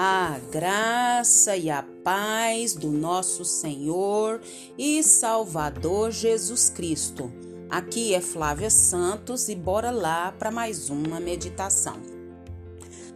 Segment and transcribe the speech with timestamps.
[0.00, 4.40] A graça e a paz do nosso Senhor
[4.78, 7.32] e Salvador Jesus Cristo.
[7.68, 11.96] Aqui é Flávia Santos e bora lá para mais uma meditação.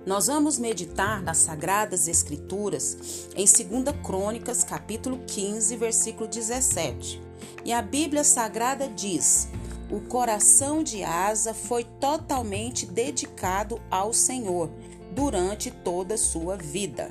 [0.04, 7.22] Nós vamos meditar nas Sagradas Escrituras em 2 Crônicas, capítulo 15, versículo 17.
[7.64, 9.46] E a Bíblia Sagrada diz:
[9.88, 14.68] O coração de Asa foi totalmente dedicado ao Senhor
[15.14, 17.10] durante toda a sua vida.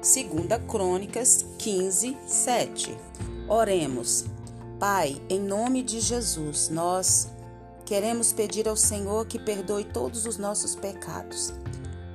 [0.00, 2.96] Segunda Crônicas 15, 7.
[3.48, 4.24] Oremos.
[4.78, 7.28] Pai, em nome de Jesus, nós
[7.84, 11.52] queremos pedir ao Senhor que perdoe todos os nossos pecados,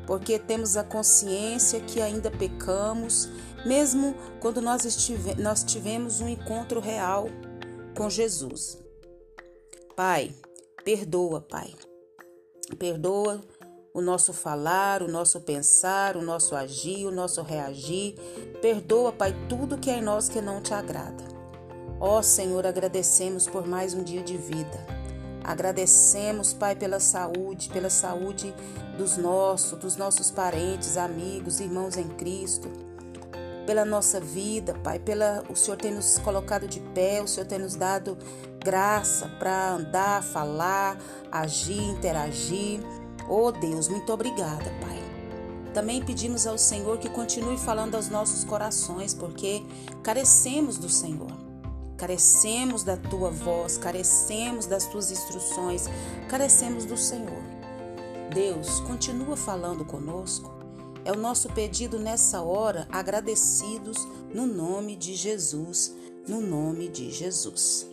[0.07, 3.29] porque temos a consciência que ainda pecamos,
[3.65, 7.27] mesmo quando nós, estive, nós tivemos um encontro real
[7.95, 8.79] com Jesus.
[9.95, 10.33] Pai,
[10.83, 11.71] perdoa, Pai.
[12.79, 13.43] Perdoa
[13.95, 18.15] o nosso falar, o nosso pensar, o nosso agir, o nosso reagir.
[18.61, 21.23] Perdoa, Pai, tudo que é em nós que não te agrada.
[21.97, 24.85] Ó Senhor, agradecemos por mais um dia de vida.
[25.41, 28.53] Agradecemos, Pai, pela saúde, pela saúde
[28.97, 32.69] dos nossos, dos nossos parentes, amigos, irmãos em Cristo,
[33.65, 37.59] pela nossa vida, Pai, pela o Senhor ter nos colocado de pé, o Senhor ter
[37.59, 38.17] nos dado
[38.59, 40.97] graça para andar, falar,
[41.31, 42.81] agir, interagir.
[43.27, 45.03] Oh Deus, muito obrigada, Pai.
[45.73, 49.61] Também pedimos ao Senhor que continue falando aos nossos corações, porque
[50.01, 51.31] carecemos do Senhor.
[51.97, 55.85] Carecemos da tua voz, carecemos das tuas instruções,
[56.29, 57.41] carecemos do Senhor.
[58.33, 60.53] Deus, continua falando conosco.
[61.03, 63.97] É o nosso pedido nessa hora, agradecidos
[64.33, 65.93] no nome de Jesus,
[66.27, 67.87] no nome de Jesus.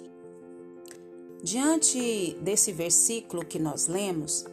[1.42, 4.44] Diante desse versículo que nós lemos,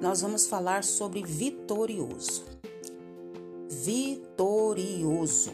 [0.00, 2.44] nós vamos falar sobre vitorioso.
[3.70, 5.52] Vitorioso.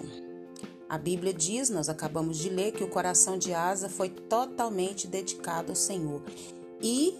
[0.89, 5.71] A Bíblia diz, nós acabamos de ler, que o coração de Asa foi totalmente dedicado
[5.71, 6.23] ao Senhor.
[6.83, 7.17] E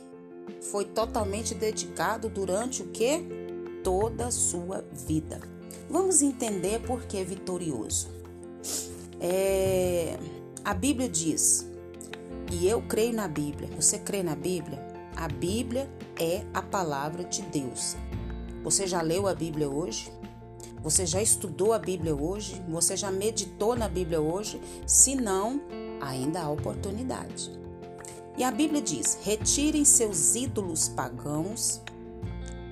[0.61, 3.23] foi totalmente dedicado durante o que?
[3.85, 5.41] Toda a sua vida.
[5.89, 8.09] Vamos entender por que vitorioso.
[9.21, 10.19] É,
[10.65, 11.69] a Bíblia diz,
[12.53, 13.69] e eu creio na Bíblia.
[13.77, 14.85] Você crê na Bíblia?
[15.17, 15.89] A Bíblia
[16.21, 17.97] é a palavra de Deus.
[18.63, 20.13] Você já leu a Bíblia hoje?
[20.83, 22.63] Você já estudou a Bíblia hoje?
[22.69, 24.61] Você já meditou na Bíblia hoje?
[24.87, 25.61] Se não,
[26.01, 27.51] ainda há oportunidade.
[28.37, 31.81] E a Bíblia diz: retirem seus ídolos pagãos,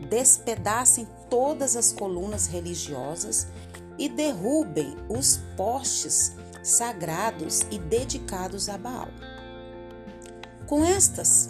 [0.08, 3.46] despedacem todas as colunas religiosas
[3.98, 9.08] e derrubem os postes sagrados e dedicados a Baal.
[10.66, 11.48] Com estas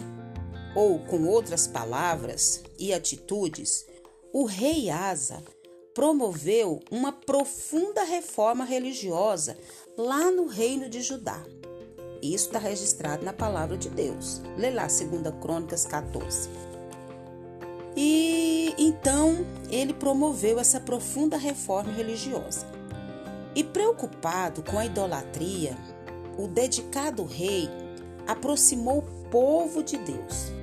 [0.75, 3.85] ou com outras palavras e atitudes,
[4.31, 5.43] o rei Asa
[5.93, 9.57] promoveu uma profunda reforma religiosa
[9.97, 11.43] lá no reino de Judá.
[12.21, 14.41] Isso está registrado na palavra de Deus.
[14.57, 14.99] Lê lá 2
[15.41, 16.49] Crônicas 14.
[17.95, 22.65] E então ele promoveu essa profunda reforma religiosa.
[23.55, 25.75] E preocupado com a idolatria,
[26.37, 27.67] o dedicado rei
[28.27, 30.59] aproximou povo de Deus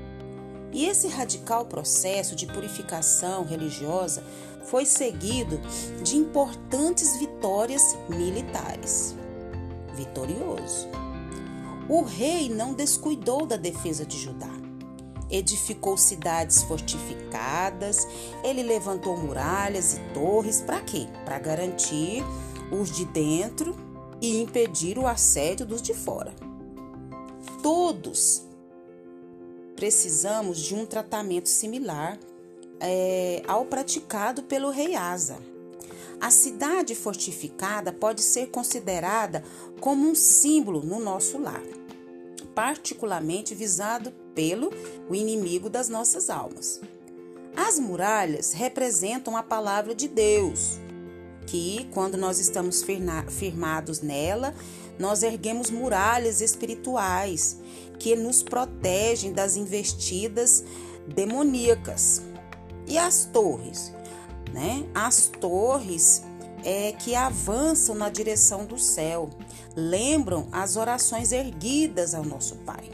[0.77, 4.23] e esse radical processo de purificação religiosa
[4.67, 5.59] foi seguido
[6.03, 9.17] de importantes vitórias militares.
[9.95, 10.87] Vitorioso.
[11.89, 14.51] O rei não descuidou da defesa de Judá.
[15.31, 18.07] Edificou cidades fortificadas,
[18.45, 21.09] ele levantou muralhas e torres para quê?
[21.25, 22.23] Para garantir
[22.71, 23.75] os de dentro
[24.21, 26.35] e impedir o assédio dos de fora.
[27.63, 28.46] Todos
[29.77, 32.19] precisamos de um tratamento similar
[32.81, 35.39] é, ao praticado pelo rei Asa.
[36.19, 39.45] A cidade fortificada pode ser considerada
[39.81, 41.63] como um símbolo no nosso lar,
[42.55, 44.73] particularmente visado pelo
[45.09, 46.81] o inimigo das nossas almas.
[47.55, 50.79] As muralhas representam a palavra de Deus,
[51.47, 52.85] que, quando nós estamos
[53.29, 54.55] firmados nela,
[54.99, 57.59] nós erguemos muralhas espirituais
[57.99, 60.65] que nos protegem das investidas
[61.07, 62.23] demoníacas.
[62.87, 63.93] E as torres,
[64.53, 64.87] né?
[64.95, 66.23] As torres
[66.65, 69.31] é, que avançam na direção do céu,
[69.75, 72.91] lembram as orações erguidas ao nosso Pai.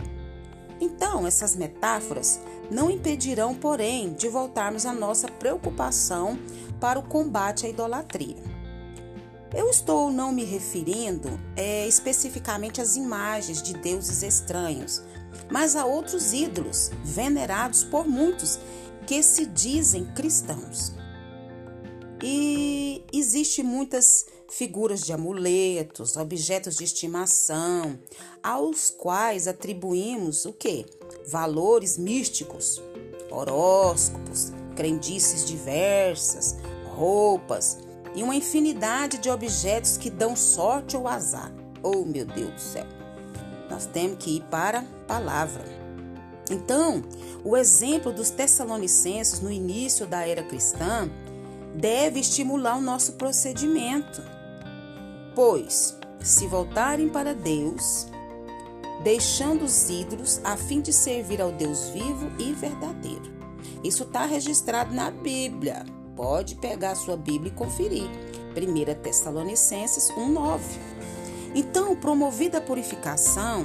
[0.80, 2.40] Então, essas metáforas
[2.70, 6.38] não impedirão, porém, de voltarmos à nossa preocupação
[6.82, 8.42] para o combate à idolatria.
[9.54, 15.00] Eu estou não me referindo é, especificamente às imagens de deuses estranhos,
[15.48, 18.58] mas a outros ídolos venerados por muitos
[19.06, 20.92] que se dizem cristãos.
[22.20, 27.96] E existe muitas figuras de amuletos, objetos de estimação,
[28.42, 30.84] aos quais atribuímos o que?
[31.28, 32.82] Valores místicos,
[33.30, 36.56] horóscopos, crendices diversas,
[37.02, 37.78] roupas
[38.14, 41.52] e uma infinidade de objetos que dão sorte ou azar.
[41.82, 42.86] Oh, meu Deus do céu!
[43.68, 45.64] Nós temos que ir para a palavra.
[46.48, 47.02] Então,
[47.42, 51.10] o exemplo dos Tessalonicenses no início da era cristã
[51.74, 54.22] deve estimular o nosso procedimento.
[55.34, 58.06] Pois, se voltarem para Deus,
[59.02, 63.32] deixando os ídolos a fim de servir ao Deus vivo e verdadeiro.
[63.82, 65.84] Isso está registrado na Bíblia.
[66.16, 68.08] Pode pegar a sua Bíblia e conferir.
[68.56, 70.60] 1 Tessalonicenses 1,9.
[71.54, 73.64] Então, promovida a purificação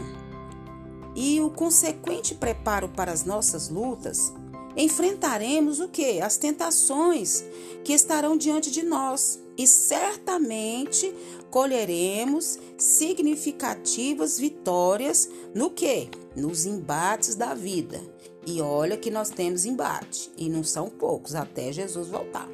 [1.15, 4.31] e o consequente preparo para as nossas lutas,
[4.75, 6.21] enfrentaremos o que?
[6.21, 7.43] As tentações
[7.83, 11.11] que estarão diante de nós e certamente
[11.49, 16.09] colheremos significativas vitórias no que?
[16.35, 18.01] Nos embates da vida.
[18.45, 22.47] E olha que nós temos embate, e não são poucos até Jesus voltar.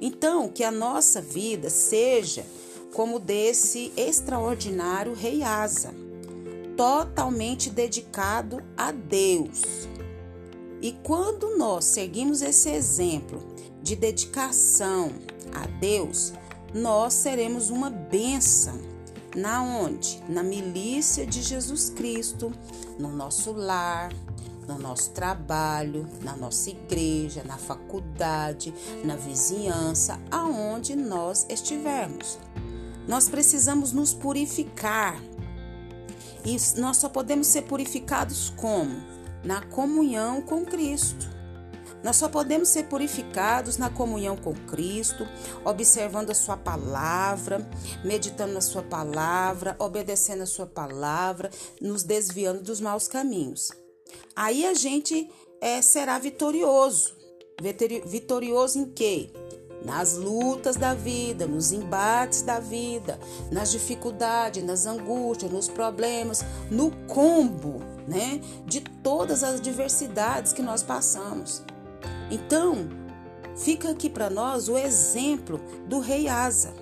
[0.00, 2.44] Então, que a nossa vida seja
[2.94, 5.94] como desse extraordinário rei Asa,
[6.76, 9.62] totalmente dedicado a Deus.
[10.80, 13.42] E quando nós seguimos esse exemplo
[13.82, 15.12] de dedicação
[15.52, 16.32] a Deus,
[16.74, 18.80] nós seremos uma bênção.
[19.36, 20.22] Na onde?
[20.28, 22.52] Na milícia de Jesus Cristo,
[22.98, 24.12] no nosso lar,
[24.66, 28.74] no nosso trabalho, na nossa igreja, na faculdade,
[29.04, 32.38] na vizinhança, aonde nós estivermos.
[33.06, 35.20] Nós precisamos nos purificar.
[36.44, 39.02] E nós só podemos ser purificados como?
[39.44, 41.33] Na comunhão com Cristo.
[42.04, 45.26] Nós só podemos ser purificados na comunhão com Cristo,
[45.64, 47.66] observando a Sua palavra,
[48.04, 53.72] meditando na Sua palavra, obedecendo a Sua palavra, nos desviando dos maus caminhos.
[54.36, 55.30] Aí a gente
[55.62, 57.16] é, será vitorioso.
[58.04, 59.30] Vitorioso em quê?
[59.82, 63.18] Nas lutas da vida, nos embates da vida,
[63.50, 68.42] nas dificuldades, nas angústias, nos problemas, no combo, né?
[68.66, 71.62] De todas as diversidades que nós passamos.
[72.30, 72.88] Então,
[73.56, 76.72] fica aqui para nós o exemplo do rei Asa.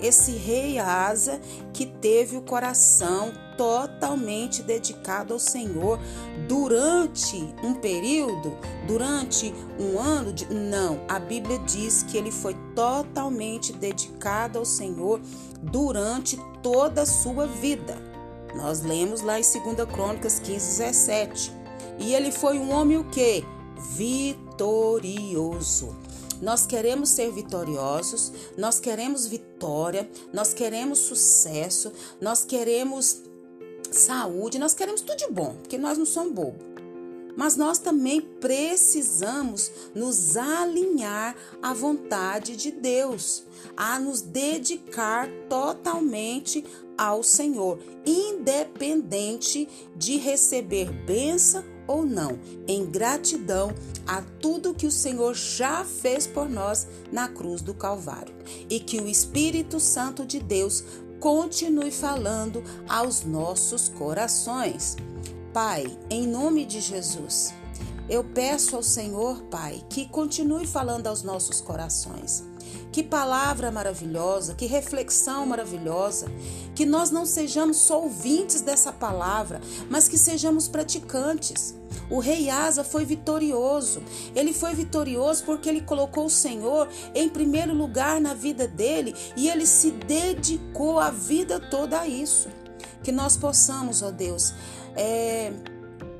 [0.00, 1.40] Esse rei Asa
[1.72, 5.98] que teve o coração totalmente dedicado ao Senhor
[6.46, 8.52] durante um período,
[8.86, 10.44] durante um ano de...
[10.52, 15.20] não, a Bíblia diz que ele foi totalmente dedicado ao Senhor
[15.62, 17.96] durante toda a sua vida.
[18.54, 21.52] Nós lemos lá em 2 Crônicas 15, 17.
[21.98, 23.42] E ele foi um homem o quê?
[23.76, 25.66] Vitorioso.
[26.40, 33.22] Nós queremos ser vitoriosos, nós queremos vitória, nós queremos sucesso, nós queremos
[33.90, 36.66] saúde, nós queremos tudo de bom, porque nós não somos bobos.
[37.36, 43.44] Mas nós também precisamos nos alinhar à vontade de Deus,
[43.76, 46.64] a nos dedicar totalmente
[46.96, 53.72] ao Senhor, independente de receber bênção ou não, em gratidão
[54.06, 58.34] a tudo que o Senhor já fez por nós na cruz do Calvário.
[58.68, 60.82] E que o Espírito Santo de Deus
[61.20, 64.96] continue falando aos nossos corações.
[65.52, 67.54] Pai, em nome de Jesus,
[68.08, 72.44] eu peço ao Senhor, Pai, que continue falando aos nossos corações
[72.92, 76.26] que palavra maravilhosa, que reflexão maravilhosa.
[76.74, 81.74] Que nós não sejamos só ouvintes dessa palavra, mas que sejamos praticantes.
[82.10, 84.02] O rei Asa foi vitorioso.
[84.34, 89.48] Ele foi vitorioso porque ele colocou o Senhor em primeiro lugar na vida dele e
[89.48, 92.48] ele se dedicou a vida toda a isso.
[93.02, 94.52] Que nós possamos, ó Deus,
[94.94, 95.52] é,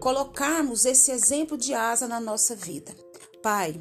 [0.01, 2.93] colocarmos esse exemplo de Asa na nossa vida.
[3.43, 3.79] Pai,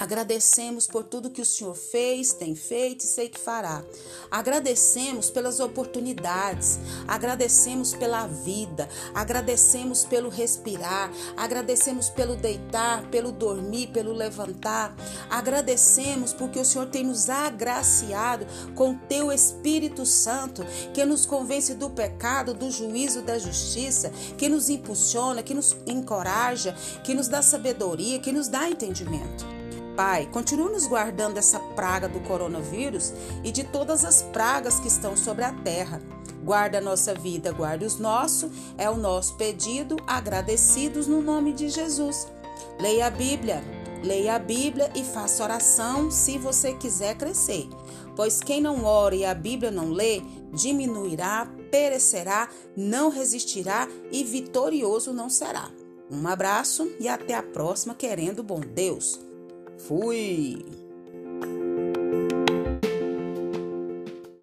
[0.00, 3.84] Agradecemos por tudo que o Senhor fez, tem feito e sei que fará.
[4.30, 14.14] Agradecemos pelas oportunidades, agradecemos pela vida, agradecemos pelo respirar, agradecemos pelo deitar, pelo dormir, pelo
[14.14, 14.96] levantar.
[15.28, 20.64] Agradecemos porque o Senhor tem nos agraciado com teu Espírito Santo,
[20.94, 26.74] que nos convence do pecado, do juízo, da justiça, que nos impulsiona, que nos encoraja,
[27.04, 29.59] que nos dá sabedoria, que nos dá entendimento.
[30.00, 33.12] Pai, continue nos guardando dessa praga do coronavírus
[33.44, 36.00] e de todas as pragas que estão sobre a terra.
[36.42, 41.68] Guarda a nossa vida, guarda os nossos, é o nosso pedido, agradecidos no nome de
[41.68, 42.26] Jesus.
[42.80, 43.62] Leia a Bíblia,
[44.02, 47.68] Leia a Bíblia e faça oração se você quiser crescer.
[48.16, 50.22] Pois quem não ora e a Bíblia não lê,
[50.54, 55.70] diminuirá, perecerá, não resistirá e vitorioso não será.
[56.10, 59.28] Um abraço e até a próxima, querendo bom Deus.
[59.86, 60.79] Fui!